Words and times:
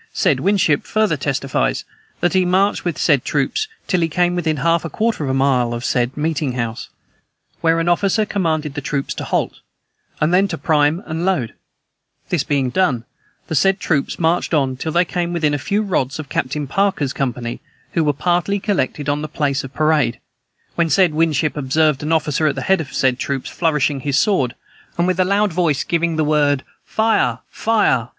Said 0.13 0.39
Winship 0.39 0.83
farther 0.83 1.15
testifies 1.15 1.85
that 2.21 2.33
he 2.33 2.43
marched 2.43 2.83
with 2.83 2.97
said 2.97 3.23
troops, 3.23 3.67
till 3.85 4.01
he 4.01 4.09
came 4.09 4.35
within 4.35 4.57
about 4.57 4.63
half 4.65 4.83
a 4.85 4.89
quarter 4.89 5.23
of 5.23 5.29
a 5.29 5.33
mile 5.35 5.75
of 5.75 5.85
said 5.85 6.17
meeting 6.17 6.53
house, 6.53 6.89
where 7.59 7.79
an 7.79 7.87
officer 7.87 8.25
commanded 8.25 8.73
the 8.73 8.81
troops 8.81 9.13
to 9.13 9.23
halt, 9.23 9.59
and 10.19 10.33
then 10.33 10.47
to 10.47 10.57
prime 10.57 11.03
and 11.05 11.23
load: 11.23 11.53
this 12.29 12.43
being 12.43 12.71
done, 12.71 13.05
the 13.45 13.53
said 13.53 13.79
troops 13.79 14.17
marched 14.17 14.55
on 14.55 14.75
till 14.75 14.91
they 14.91 15.05
came 15.05 15.33
within 15.33 15.53
a 15.53 15.59
few 15.59 15.83
rods 15.83 16.17
of 16.17 16.29
Captain 16.29 16.65
Parker's 16.65 17.13
company, 17.13 17.61
who 17.91 18.03
were 18.03 18.11
partly 18.11 18.59
collected 18.59 19.07
on 19.07 19.21
the 19.21 19.27
place 19.27 19.63
of 19.63 19.71
parade, 19.71 20.19
when 20.73 20.89
said 20.89 21.13
Winship 21.13 21.55
observed 21.55 22.01
an 22.01 22.11
officer 22.11 22.47
at 22.47 22.55
the 22.55 22.61
head 22.63 22.81
of 22.81 22.91
said 22.91 23.19
troops, 23.19 23.51
flourishing 23.51 23.99
his 23.99 24.17
sword, 24.17 24.55
and 24.97 25.05
with 25.05 25.19
a 25.19 25.23
loud 25.25 25.53
voice 25.53 25.83
giving 25.83 26.15
the 26.15 26.23
word, 26.25 26.63
'Fire! 26.85 27.37
fire!' 27.51 28.09